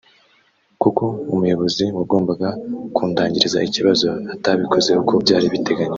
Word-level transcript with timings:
kuko 0.81 1.03
Umuyobozi 1.33 1.85
wagombaga 1.97 2.49
kundangiriza 2.95 3.59
ikibazo 3.67 4.07
atabikoze 4.35 4.91
uko 5.01 5.13
byari 5.23 5.47
biteganyijwe 5.53 5.89